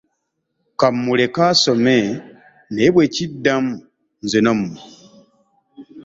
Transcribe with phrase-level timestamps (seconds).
[0.79, 1.95] Ka mmuleke asome
[2.73, 3.73] naye bwe kiddamu
[4.23, 4.79] nze nammwe.